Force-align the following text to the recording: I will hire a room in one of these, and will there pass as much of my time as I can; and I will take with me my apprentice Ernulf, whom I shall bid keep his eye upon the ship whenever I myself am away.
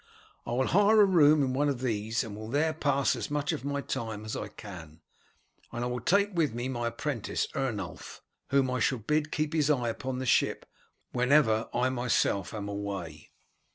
I 0.47 0.51
will 0.53 0.65
hire 0.65 0.99
a 1.01 1.05
room 1.05 1.43
in 1.43 1.53
one 1.53 1.69
of 1.69 1.79
these, 1.79 2.23
and 2.23 2.35
will 2.35 2.47
there 2.49 2.73
pass 2.73 3.15
as 3.15 3.29
much 3.29 3.51
of 3.51 3.63
my 3.63 3.81
time 3.81 4.25
as 4.25 4.35
I 4.35 4.47
can; 4.47 4.99
and 5.71 5.83
I 5.83 5.87
will 5.87 5.99
take 5.99 6.33
with 6.33 6.55
me 6.55 6.67
my 6.69 6.87
apprentice 6.87 7.45
Ernulf, 7.53 8.21
whom 8.47 8.71
I 8.71 8.79
shall 8.79 8.97
bid 8.97 9.31
keep 9.31 9.53
his 9.53 9.69
eye 9.69 9.89
upon 9.89 10.17
the 10.17 10.25
ship 10.25 10.65
whenever 11.11 11.69
I 11.71 11.89
myself 11.89 12.51
am 12.51 12.67
away. 12.67 13.29